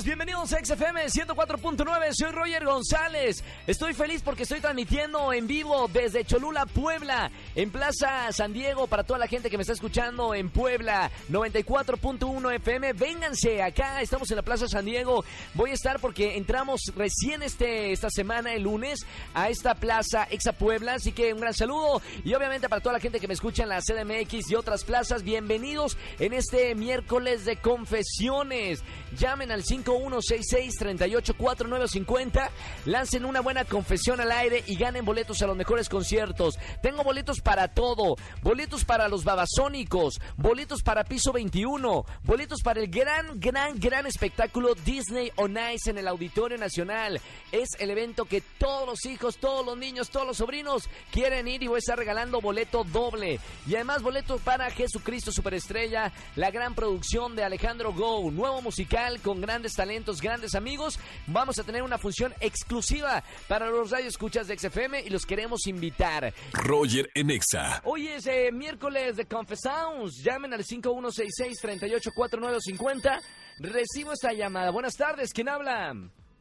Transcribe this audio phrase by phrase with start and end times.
[0.00, 3.44] Bienvenidos a XFM 104.9, soy Roger González.
[3.66, 9.04] Estoy feliz porque estoy transmitiendo en vivo desde Cholula, Puebla, en Plaza San Diego, para
[9.04, 12.94] toda la gente que me está escuchando en Puebla, 94.1 FM.
[12.94, 15.26] Vénganse acá, estamos en la Plaza San Diego.
[15.52, 19.00] Voy a estar porque entramos recién este, esta semana, el lunes,
[19.34, 22.00] a esta plaza Exa Puebla, así que un gran saludo.
[22.24, 25.22] Y obviamente para toda la gente que me escucha en la CDMX y otras plazas,
[25.22, 28.82] bienvenidos en este miércoles de confesiones.
[29.18, 32.50] Llamen al 5166-384950,
[32.86, 36.58] lancen una buena confesión al aire y ganen boletos a los mejores conciertos.
[36.82, 42.88] Tengo boletos para todo, boletos para los babasónicos, boletos para Piso 21, boletos para el
[42.88, 47.20] gran, gran, gran espectáculo Disney on Ice en el Auditorio Nacional.
[47.50, 51.62] Es el evento que todos los hijos, todos los niños, todos los sobrinos quieren ir
[51.62, 53.40] y voy a estar regalando boleto doble.
[53.66, 59.40] Y además boletos para Jesucristo Superestrella, la gran producción de Alejandro Go, nuevo musical con
[59.40, 61.00] grandes talentos, grandes amigos.
[61.26, 66.32] Vamos a tener una función exclusiva para los radioescuchas de XFM y los queremos invitar.
[66.52, 67.80] Roger en Exa.
[67.84, 70.22] Hoy es eh, miércoles de Confessounds.
[70.22, 73.20] Llamen al 5166-384950.
[73.58, 74.70] Recibo esta llamada.
[74.70, 75.96] Buenas tardes, ¿quién habla?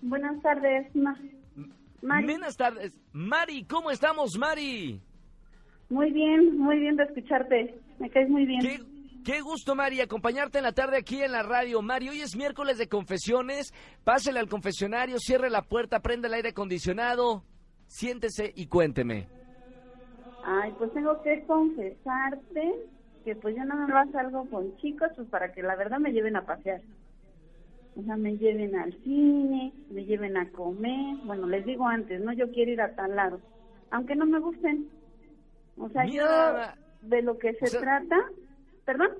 [0.00, 1.16] Buenas tardes, Ma
[2.02, 2.26] Mari.
[2.26, 2.92] Buenas tardes.
[3.12, 5.00] Mari, ¿cómo estamos, Mari?
[5.88, 7.74] Muy bien, muy bien de escucharte.
[7.98, 8.60] Me caes muy bien.
[8.60, 8.80] Qué,
[9.24, 11.82] qué gusto, Mari, acompañarte en la tarde aquí en la radio.
[11.82, 13.72] Mari, hoy es miércoles de confesiones.
[14.04, 17.44] Pásele al confesionario, cierre la puerta, prende el aire acondicionado.
[17.86, 19.28] Siéntese y cuénteme.
[20.44, 22.74] Ay, pues tengo que confesarte
[23.24, 26.12] que pues yo no me vas algo con chicos, pues para que la verdad me
[26.12, 26.80] lleven a pasear.
[27.94, 31.16] O sea, me lleven al cine, me lleven a comer.
[31.24, 33.40] Bueno, les digo antes, no, yo quiero ir a tal lado.
[33.90, 34.88] Aunque no me gusten.
[35.76, 38.16] O sea, Mira, yo de lo que se o sea- trata...
[38.84, 39.10] ¿Perdón?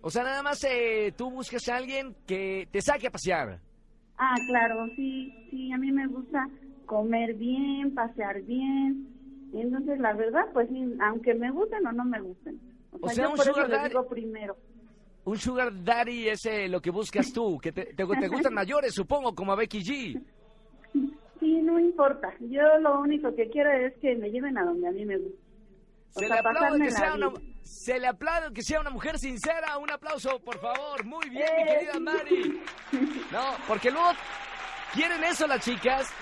[0.00, 3.60] O sea, nada más eh, tú buscas a alguien que te saque a pasear.
[4.18, 6.48] Ah, claro, sí, sí, a mí me gusta
[6.86, 9.08] comer bien, pasear bien.
[9.52, 10.68] Y entonces, la verdad, pues
[11.00, 12.58] aunque me gusten o no me gusten.
[12.92, 13.88] O sea, O sea, yo un por sugar daddy.
[13.90, 14.56] digo primero.
[15.24, 18.92] Un sugar daddy es eh, lo que buscas tú, que te, te- te gustan mayores,
[18.94, 20.22] supongo, como a Becky G.
[21.38, 22.32] Sí, no importa.
[22.40, 25.38] Yo lo único que quiero es que me lleven a donde a mí me gusta.
[26.12, 27.30] Se le, aplaude pasarme que sea una,
[27.62, 29.78] se le aplaude que sea una mujer sincera.
[29.78, 31.04] Un aplauso, por favor.
[31.04, 31.66] Muy bien, mi Eh.
[31.78, 32.60] querida Mari.
[33.32, 34.10] No, porque luego
[34.92, 36.12] quieren eso las chicas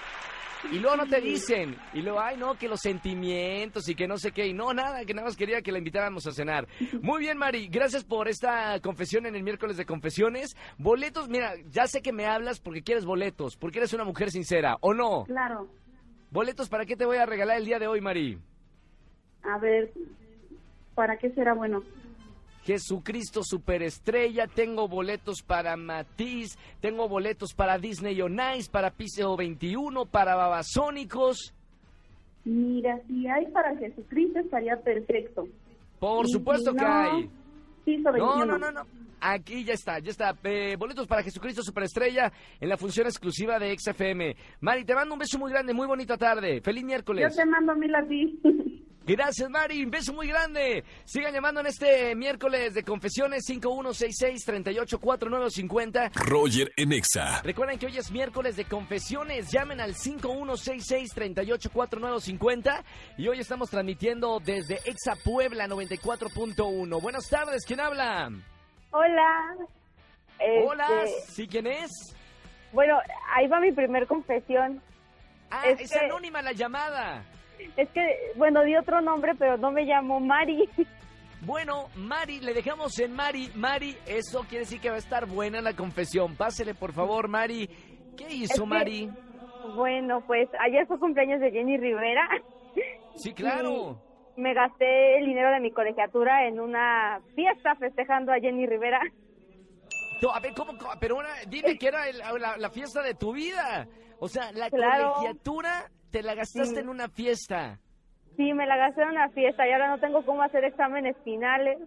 [0.70, 1.76] y luego no te dicen.
[1.92, 4.46] Y luego, ay, no, que los sentimientos y que no sé qué.
[4.46, 6.68] Y no, nada, que nada más quería que la invitáramos a cenar.
[7.02, 7.66] Muy bien, Mari.
[7.68, 10.54] Gracias por esta confesión en el miércoles de confesiones.
[10.78, 14.76] Boletos, mira, ya sé que me hablas porque quieres boletos, porque eres una mujer sincera,
[14.82, 15.24] ¿o no?
[15.24, 15.68] Claro.
[16.30, 18.38] Boletos, ¿para qué te voy a regalar el día de hoy, Mari?
[19.42, 19.90] A ver,
[20.94, 21.82] ¿para qué será bueno?
[22.64, 30.04] Jesucristo Superestrella, tengo boletos para Matiz, tengo boletos para Disney on Ice, para Piso 21,
[30.06, 31.54] para Babasónicos.
[32.44, 35.46] Mira, si hay para Jesucristo estaría perfecto.
[35.98, 37.30] Por Y si supuesto que hay.
[37.84, 38.18] Piso 21.
[38.18, 38.82] No, no, no, no.
[39.22, 40.34] Aquí ya está, ya está.
[40.44, 44.34] Eh, boletos para Jesucristo Superestrella en la función exclusiva de XFM.
[44.60, 46.62] Mari, te mando un beso muy grande, muy bonita tarde.
[46.62, 47.36] Feliz Yo miércoles.
[47.36, 48.38] te mando mil a ti.
[49.16, 49.82] Gracias, Mari.
[49.84, 50.84] Un beso muy grande.
[51.04, 56.12] Sigan llamando en este miércoles de confesiones 5166-384950.
[56.14, 57.40] Roger en Exa.
[57.42, 59.50] Recuerden que hoy es miércoles de confesiones.
[59.50, 62.84] Llamen al 5166-384950.
[63.18, 67.00] Y hoy estamos transmitiendo desde Exa Puebla 94.1.
[67.02, 68.30] Buenas tardes, ¿quién habla?
[68.90, 69.54] Hola.
[70.66, 71.90] Hola, Este, ¿sí quién es?
[72.72, 72.98] Bueno,
[73.34, 74.80] ahí va mi primer confesión.
[75.50, 77.24] Ah, es es que- anónima la llamada.
[77.76, 80.68] Es que, bueno, di otro nombre, pero no me llamo Mari.
[81.42, 83.50] Bueno, Mari, le dejamos en Mari.
[83.54, 86.36] Mari, eso quiere decir que va a estar buena la confesión.
[86.36, 87.66] Pásele, por favor, Mari.
[88.16, 89.10] ¿Qué hizo, que- Mari?
[89.74, 92.28] Bueno, pues ayer fue cumpleaños de Jenny Rivera.
[93.16, 94.00] Sí, claro.
[94.36, 99.00] Me gasté el dinero de mi colegiatura en una fiesta festejando a Jenny Rivera.
[100.22, 100.76] No, a ver, ¿cómo?
[100.78, 100.90] cómo?
[101.00, 103.86] Pero una, dime que era el- la, la fiesta de tu vida.
[104.18, 105.14] O sea, la Claro.
[105.14, 106.80] colegiatura te la gastaste Sí.
[106.80, 107.78] en una fiesta.
[108.36, 111.78] Sí, me la gasté en una fiesta y ahora no tengo cómo hacer exámenes finales.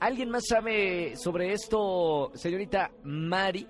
[0.00, 3.66] ¿Alguien más sabe sobre esto, señorita Mari?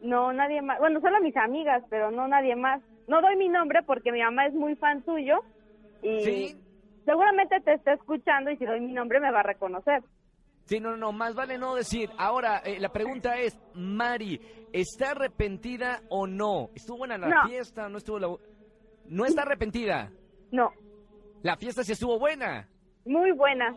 [0.00, 0.78] No, nadie más.
[0.78, 2.80] Bueno, solo mis amigas, pero no nadie más.
[3.08, 5.40] No doy mi nombre porque mi mamá es muy fan tuyo
[6.02, 6.56] y Sí.
[7.04, 10.02] seguramente te está escuchando y si doy mi nombre me va a reconocer.
[10.70, 12.08] Sí, no, no, más vale no decir.
[12.16, 14.40] Ahora, eh, la pregunta es, Mari,
[14.72, 16.70] ¿está arrepentida o no?
[16.76, 17.48] ¿Estuvo buena la No.
[17.48, 17.88] fiesta?
[17.88, 18.28] ¿No estuvo la...
[19.06, 20.12] ¿No está arrepentida?
[20.52, 20.70] No,
[21.42, 22.68] La fiesta sí estuvo buena.
[23.04, 23.74] muy buena.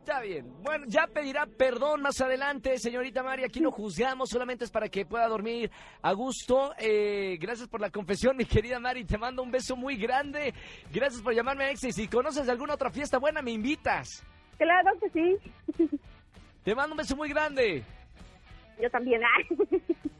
[0.00, 0.52] Está bien.
[0.62, 3.44] Bueno, ya pedirá perdón más adelante, señorita Mari.
[3.44, 5.70] Aquí no juzgamos, solamente es para que pueda dormir
[6.02, 6.74] a gusto.
[6.76, 9.06] Eh, gracias por la confesión, mi querida Mari.
[9.06, 10.52] Te mando un beso muy grande.
[10.92, 11.72] Gracias por llamarme a.
[11.72, 14.22] Y si conoces alguna otra fiesta buena, me invitas.
[14.58, 15.36] Claro que sí.
[16.64, 17.84] Te mando un beso muy grande.
[18.80, 19.20] Yo también.
[19.24, 19.44] Ay.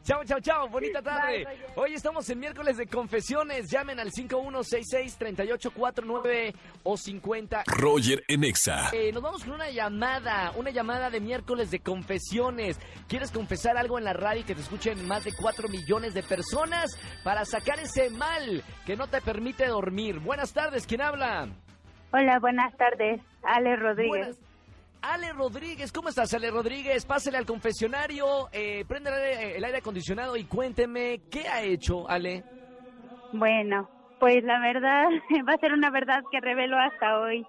[0.03, 0.67] Chao, chao, chao.
[0.67, 1.45] Bonita tarde.
[1.45, 1.57] Bye.
[1.77, 3.71] Hoy estamos en miércoles de confesiones.
[3.71, 6.53] Llamen al 5166-3849
[6.83, 7.63] o 50.
[7.67, 8.89] Roger en Exa.
[8.91, 12.77] Eh, nos vamos con una llamada, una llamada de miércoles de confesiones.
[13.07, 16.23] ¿Quieres confesar algo en la radio y que te escuchen más de 4 millones de
[16.23, 20.19] personas para sacar ese mal que no te permite dormir?
[20.19, 21.47] Buenas tardes, ¿quién habla?
[22.13, 23.21] Hola, buenas tardes.
[23.43, 24.09] Ale Rodríguez.
[24.09, 24.39] Buenas-
[25.01, 27.05] Ale Rodríguez, ¿cómo estás, Ale Rodríguez?
[27.05, 32.09] Pásale al confesionario, eh, prende el aire, el aire acondicionado y cuénteme qué ha hecho,
[32.09, 32.43] Ale.
[33.33, 33.89] Bueno,
[34.19, 35.03] pues la verdad
[35.49, 37.45] va a ser una verdad que revelo hasta hoy.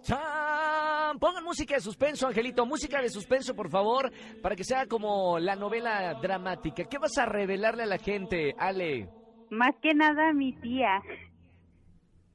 [0.00, 1.18] ¡Chan!
[1.18, 2.64] Pongan música de suspenso, Angelito.
[2.64, 4.10] Música de suspenso, por favor,
[4.40, 6.84] para que sea como la novela dramática.
[6.84, 9.08] ¿Qué vas a revelarle a la gente, Ale?
[9.50, 11.02] Más que nada mi tía.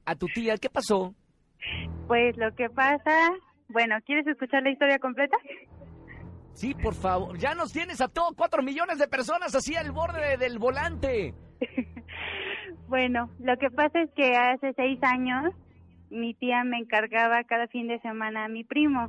[0.04, 1.14] A tu tía, ¿qué pasó?
[2.06, 3.30] Pues lo que pasa,
[3.68, 5.36] bueno, ¿quieres escuchar la historia completa?
[6.52, 7.36] Sí, por favor.
[7.38, 11.34] Ya nos tienes a todos cuatro millones de personas así al borde de- del volante.
[12.86, 15.52] Bueno, lo que pasa es que hace seis años
[16.10, 19.08] mi tía me encargaba cada fin de semana a mi primo.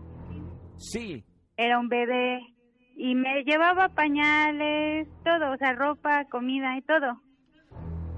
[0.77, 1.24] Sí.
[1.57, 2.39] Era un bebé
[2.95, 7.21] y me llevaba pañales, todo, o sea, ropa, comida y todo.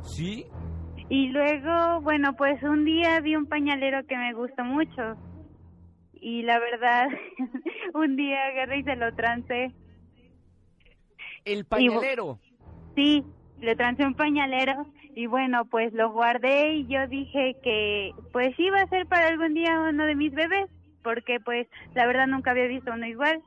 [0.03, 0.45] ¿Sí?
[1.09, 5.15] Y luego, bueno, pues un día vi un pañalero que me gustó mucho.
[6.13, 7.07] Y la verdad,
[7.93, 9.71] un día agarré y se lo trancé.
[11.45, 12.39] El pañalero.
[12.95, 13.23] Sí,
[13.59, 18.81] le trancé un pañalero y bueno, pues lo guardé y yo dije que pues iba
[18.81, 20.69] a ser para algún día uno de mis bebés,
[21.03, 23.41] porque pues la verdad nunca había visto uno igual.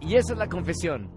[0.00, 1.10] Y esa es la confesión.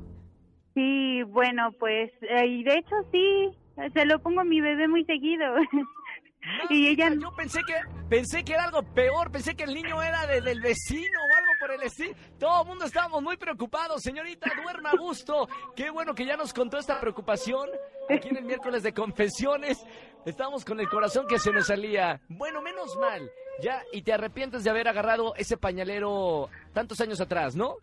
[0.73, 3.49] Sí, bueno, pues, eh, y de hecho sí,
[3.93, 5.45] se lo pongo a mi bebé muy seguido.
[6.69, 7.09] y ella...
[7.19, 7.73] Yo pensé que
[8.09, 11.51] pensé que era algo peor, pensé que el niño era de- del vecino o algo
[11.59, 12.13] por el estilo.
[12.39, 15.47] Todo el mundo estábamos muy preocupados, señorita, duerma a gusto.
[15.75, 17.69] Qué bueno que ya nos contó esta preocupación.
[18.09, 19.85] Aquí en el miércoles de confesiones,
[20.25, 22.21] estábamos con el corazón que se nos salía.
[22.29, 23.29] Bueno, menos mal.
[23.61, 27.75] Ya, y te arrepientes de haber agarrado ese pañalero tantos años atrás, ¿no?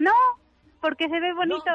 [0.00, 0.12] No,
[0.80, 1.70] porque se ve bonito.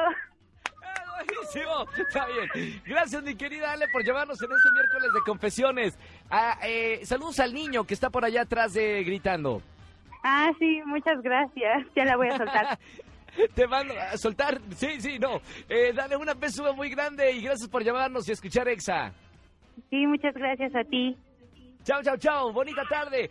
[1.16, 2.82] Buenísimo, está bien.
[2.84, 5.98] Gracias, mi querida Ale, por llamarnos en este miércoles de confesiones.
[6.30, 9.62] Ah, eh, saludos al niño que está por allá atrás de gritando.
[10.22, 11.86] Ah, sí, muchas gracias.
[11.94, 12.78] Ya la voy a soltar.
[13.54, 14.60] Te mando a soltar.
[14.76, 15.40] Sí, sí, no.
[15.68, 19.12] Eh, dale una besuda muy grande y gracias por llamarnos y escuchar Exa.
[19.90, 21.16] Sí, muchas gracias a ti.
[21.84, 22.52] Chao, chao, chao.
[22.52, 23.30] Bonita tarde.